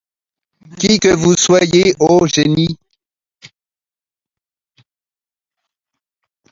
Qui 0.79 0.97
que 0.99 1.13
vous 1.13 1.37
soyez, 1.37 1.93
ô 1.99 2.25
génies 2.25 2.75